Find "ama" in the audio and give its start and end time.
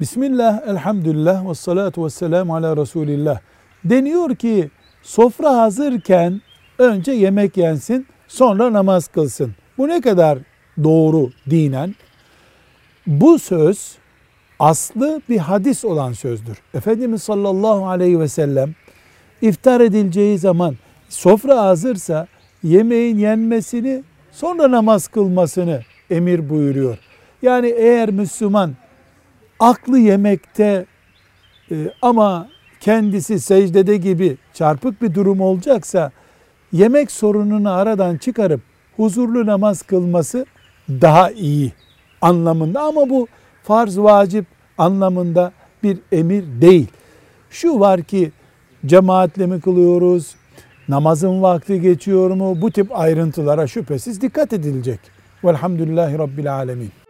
32.02-32.48, 42.80-43.10